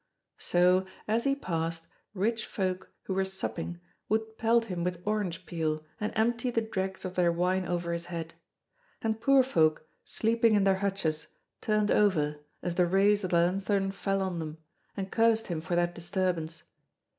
[0.39, 5.85] So, as he passed, rich folk who were supping would pelt him with orange peel
[5.99, 8.33] and empty the dregs of their wine over his head;
[9.03, 11.27] and poor folk, sleeping in their hutches,
[11.61, 14.57] turned over, as the rays of the lanthorn fell on them,
[14.97, 16.63] and cursed him for that disturbance.